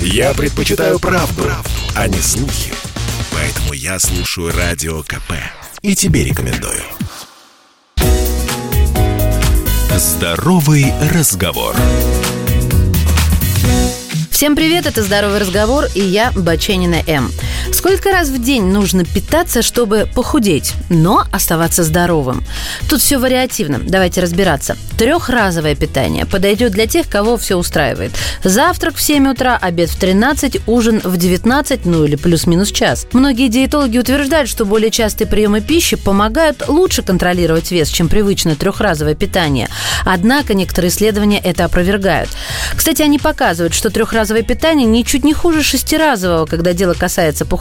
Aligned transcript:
Я 0.00 0.34
предпочитаю 0.34 0.98
правду, 0.98 1.42
правду, 1.42 1.70
а 1.94 2.08
не 2.08 2.18
слухи. 2.18 2.72
Поэтому 3.32 3.72
я 3.72 3.98
слушаю 3.98 4.52
Радио 4.52 5.02
КП. 5.02 5.32
И 5.82 5.94
тебе 5.94 6.24
рекомендую. 6.24 6.82
Здоровый 9.96 10.92
разговор. 11.12 11.76
Всем 14.30 14.54
привет, 14.54 14.84
это 14.84 15.02
«Здоровый 15.02 15.38
разговор» 15.38 15.86
и 15.94 16.00
я, 16.00 16.30
Баченина 16.32 17.02
М. 17.06 17.32
Сколько 17.72 18.12
раз 18.12 18.28
в 18.28 18.42
день 18.42 18.64
нужно 18.64 19.04
питаться, 19.04 19.60
чтобы 19.60 20.08
похудеть, 20.14 20.72
но 20.88 21.24
оставаться 21.32 21.82
здоровым? 21.82 22.44
Тут 22.88 23.00
все 23.00 23.18
вариативно, 23.18 23.80
давайте 23.82 24.20
разбираться. 24.20 24.76
Трехразовое 24.96 25.74
питание 25.74 26.26
подойдет 26.26 26.72
для 26.72 26.86
тех, 26.86 27.08
кого 27.08 27.36
все 27.36 27.56
устраивает. 27.56 28.12
Завтрак 28.44 28.96
в 28.96 29.02
7 29.02 29.28
утра, 29.28 29.58
обед 29.60 29.90
в 29.90 29.96
13, 29.96 30.62
ужин 30.66 31.00
в 31.04 31.16
19, 31.16 31.84
ну 31.84 32.04
или 32.04 32.16
плюс-минус 32.16 32.72
час. 32.72 33.06
Многие 33.12 33.48
диетологи 33.48 33.98
утверждают, 33.98 34.48
что 34.48 34.64
более 34.64 34.90
частые 34.90 35.28
приемы 35.28 35.60
пищи 35.60 35.96
помогают 35.96 36.68
лучше 36.68 37.02
контролировать 37.02 37.70
вес, 37.70 37.88
чем 37.88 38.08
привычное 38.08 38.56
трехразовое 38.56 39.14
питание. 39.14 39.68
Однако 40.04 40.54
некоторые 40.54 40.90
исследования 40.90 41.40
это 41.40 41.64
опровергают. 41.64 42.30
Кстати, 42.74 43.02
они 43.02 43.18
показывают, 43.18 43.74
что 43.74 43.90
трехразовое 43.90 44.42
питание 44.42 44.86
ничуть 44.86 45.24
не 45.24 45.34
хуже 45.34 45.62
шестиразового, 45.62 46.46
когда 46.46 46.72
дело 46.72 46.94
касается 46.94 47.44
похудения. 47.44 47.55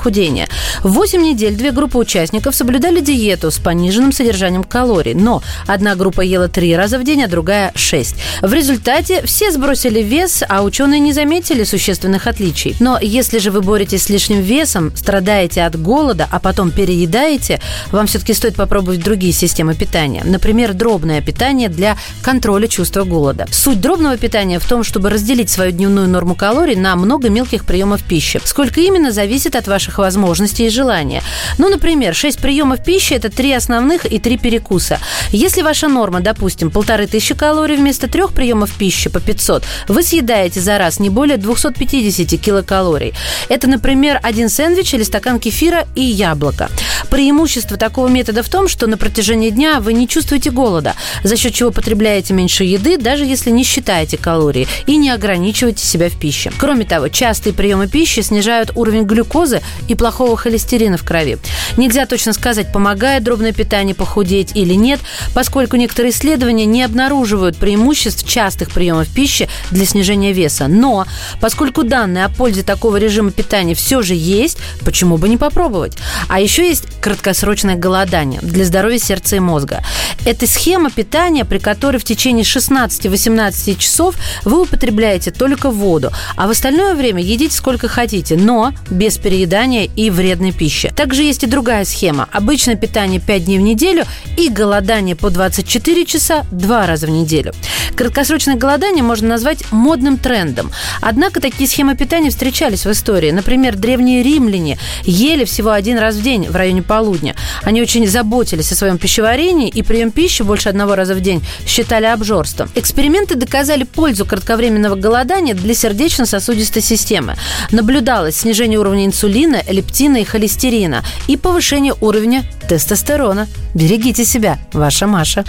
В 0.84 0.91
8 0.91 1.22
недель 1.22 1.55
две 1.55 1.72
группы 1.72 1.98
участников 1.98 2.55
соблюдали 2.55 2.99
диету 2.99 3.52
с 3.52 3.58
пониженным 3.58 4.12
содержанием 4.12 4.63
калорий, 4.63 5.13
но 5.13 5.41
одна 5.68 5.95
группа 5.95 6.21
ела 6.21 6.48
три 6.48 6.76
раза 6.76 6.99
в 6.99 7.04
день, 7.04 7.23
а 7.23 7.27
другая– 7.27 7.71
шесть. 7.76 8.16
В 8.41 8.54
результате 8.54 9.26
все 9.26 9.52
сбросили 9.52 10.02
вес, 10.02 10.44
а 10.48 10.63
ученые 10.63 10.99
не 10.99 11.13
заметили 11.13 11.63
существенных 11.63 12.27
отличий. 12.27 12.76
Но 12.80 12.99
если 13.02 13.40
же 13.40 13.52
вы 13.52 13.62
боретесь 13.62 14.04
с 14.04 14.09
лишним 14.09 14.41
весом, 14.41 14.95
страдаете 14.95 15.63
от 15.63 15.79
голода, 15.79 16.27
а 16.30 16.40
потом 16.40 16.71
переедаете, 16.71 17.62
вам 17.91 18.07
все-таки 18.07 18.34
стоит 18.34 18.55
попробовать 18.55 19.04
другие 19.04 19.34
системы 19.34 19.76
питания. 19.76 20.24
Например, 20.26 20.74
дробное 20.74 21.21
питание 21.21 21.70
для 21.70 21.98
контроля 22.21 22.68
чувства 22.68 23.04
голода. 23.04 23.48
Суть 23.52 23.82
дробного 23.82 24.18
питания 24.18 24.59
в 24.59 24.68
том, 24.68 24.84
чтобы 24.84 25.09
разделить 25.09 25.49
свою 25.49 25.71
дневную 25.71 26.07
норму 26.07 26.35
калорий 26.35 26.76
на 26.76 26.96
много 26.96 27.30
мелких 27.30 27.65
приемов 27.65 28.04
пищи. 28.04 28.41
Сколько 28.43 28.82
именно, 28.82 29.12
зависит 29.12 29.55
от 29.55 29.68
ваших 29.85 29.97
возможностей 29.99 30.67
и 30.67 30.69
желания. 30.69 31.21
Ну, 31.57 31.69
например, 31.69 32.15
6 32.15 32.39
приемов 32.39 32.83
пищи– 32.83 33.13
это 33.15 33.29
3 33.29 33.53
основных 33.53 34.05
и 34.05 34.19
3 34.19 34.37
перекуса. 34.37 34.99
Если 35.31 35.61
ваша 35.61 35.87
норма, 35.87 36.21
допустим, 36.21 36.71
полторы 36.71 37.07
тысячи 37.07 37.35
калорий 37.35 37.75
вместо 37.75 38.07
трех 38.07 38.33
приемов 38.33 38.71
пищи 38.71 39.09
по 39.09 39.19
500, 39.19 39.63
вы 39.87 40.03
съедаете 40.03 40.59
за 40.59 40.77
раз 40.77 40.99
не 40.99 41.09
более 41.09 41.37
250 41.37 42.39
килокалорий. 42.39 43.13
Это, 43.49 43.67
например, 43.67 44.19
один 44.23 44.49
сэндвич 44.49 44.93
или 44.93 45.03
стакан 45.03 45.39
кефира 45.39 45.85
и 45.95 46.01
яблоко. 46.01 46.69
Преимущество 47.09 47.77
такого 47.77 48.07
метода 48.07 48.41
в 48.41 48.49
том, 48.49 48.67
что 48.67 48.87
на 48.87 48.97
протяжении 48.97 49.51
дня 49.51 49.79
вы 49.79 49.93
не 49.93 50.07
чувствуете 50.07 50.51
голода, 50.51 50.95
за 51.23 51.37
счет 51.37 51.53
чего 51.53 51.71
потребляете 51.71 52.33
меньше 52.33 52.63
еды, 52.63 52.97
даже 52.97 53.25
если 53.25 53.51
не 53.51 53.63
считаете 53.63 54.17
калории 54.17 54.67
и 54.87 54.97
не 54.97 55.11
ограничиваете 55.11 55.85
себя 55.85 56.09
в 56.09 56.19
пище. 56.19 56.51
Кроме 56.57 56.85
того, 56.85 57.09
частые 57.09 57.53
приемы 57.53 57.87
пищи 57.87 58.21
снижают 58.21 58.71
уровень 58.75 59.03
глюкозы 59.03 59.61
и 59.87 59.95
плохого 59.95 60.37
холестерина 60.37 60.98
в 60.98 61.04
крови. 61.04 61.37
Нельзя 61.77 62.05
точно 62.05 62.34
сказать, 62.34 62.71
помогает 62.71 63.23
дробное 63.23 63.51
питание 63.51 63.95
похудеть 63.95 64.51
или 64.56 64.73
нет, 64.73 65.00
поскольку 65.34 65.75
некоторые 65.75 66.12
исследования 66.12 66.66
не 66.66 66.84
обнаруживают 66.84 67.57
преимуществ 67.57 68.28
частых 68.28 68.72
приемов 68.72 69.07
пищи 69.07 69.50
для 69.72 69.85
снижения 69.85 70.31
веса. 70.31 70.68
Но 70.68 71.06
поскольку 71.41 71.84
данные 71.84 72.25
о 72.25 72.29
пользе 72.29 72.63
такого 72.63 72.97
режима 72.97 73.31
питания 73.31 73.75
все 73.75 74.01
же 74.01 74.13
есть, 74.13 74.57
почему 74.84 75.18
бы 75.18 75.29
не 75.29 75.38
попробовать? 75.38 75.97
А 76.28 76.40
еще 76.40 76.68
есть 76.68 76.85
краткосрочное 77.01 77.75
голодание 77.75 78.40
для 78.41 78.66
здоровья 78.66 79.00
сердца 79.00 79.36
и 79.36 79.40
мозга. 79.40 79.84
Это 80.25 80.47
схема 80.47 80.90
питания, 80.90 81.46
при 81.46 81.59
которой 81.59 81.97
в 81.97 82.03
течение 82.03 82.44
16-18 82.44 83.78
часов 83.78 84.16
вы 84.44 84.62
употребляете 84.62 85.31
только 85.31 85.69
воду, 85.69 86.12
а 86.36 86.47
в 86.47 86.52
остальное 86.52 86.96
время 86.96 87.22
едите 87.22 87.56
сколько 87.56 87.88
хотите, 87.88 88.36
но 88.36 88.74
без 88.90 89.18
переедания 89.18 89.65
и 89.66 90.09
вредной 90.12 90.52
пищи. 90.52 90.92
Также 90.96 91.24
есть 91.24 91.44
и 91.44 91.48
другая 91.48 91.86
схема. 91.86 92.30
Обычное 92.31 92.76
питание 92.76 93.20
5 93.20 93.46
дней 93.46 93.58
в 93.58 93.62
неделю 93.62 94.03
и 94.38 94.50
голодание 94.50 95.16
по 95.16 95.30
24 95.30 96.06
часа 96.06 96.46
два 96.52 96.86
раза 96.86 97.08
в 97.08 97.09
неделю. 97.09 97.53
Краткосрочное 97.96 98.56
голодание 98.56 99.04
можно 99.04 99.30
назвать 99.30 99.72
модным 99.72 100.18
трендом. 100.18 100.72
Однако 101.02 101.40
такие 101.40 101.68
схемы 101.68 101.96
питания 101.96 102.30
встречались 102.30 102.86
в 102.86 102.92
истории. 102.92 103.31
Например, 103.31 103.75
древние 103.75 104.22
римляне 104.22 104.78
ели 105.04 105.46
всего 105.46 105.72
один 105.72 105.98
раз 105.98 106.16
в 106.16 106.22
день 106.22 106.48
в 106.48 106.56
районе 106.56 106.84
полудня. 106.84 107.36
Они 107.64 107.81
очень 107.81 108.08
заботились 108.08 108.72
о 108.72 108.75
своем 108.75 108.98
пищеварении 108.98 109.70
и 109.70 109.81
прием 109.81 110.12
пищи 110.12 110.44
больше 110.44 110.70
одного 110.70 110.96
раза 110.96 111.16
в 111.16 111.22
день 111.22 111.42
считали 111.66 112.06
обжорством. 112.06 112.70
Эксперименты 112.75 113.36
доказали 113.36 113.84
пользу 113.84 114.25
кратковременного 114.25 114.96
голодания 114.96 115.54
для 115.54 115.74
сердечно-сосудистой 115.74 116.81
системы. 116.81 117.36
Наблюдалось 117.72 118.38
снижение 118.38 118.78
уровня 118.78 119.06
инсулина, 119.06 119.44
лептина 119.67 120.17
и 120.17 120.23
холестерина 120.23 121.03
и 121.28 121.38
повышение 121.38 121.94
уровня 122.01 122.44
тестостерона. 122.67 123.47
Берегите 123.73 124.25
себя, 124.25 124.59
ваша 124.73 125.07
Маша. 125.07 125.45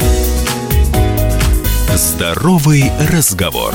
Здоровый 1.94 2.90
разговор. 3.10 3.72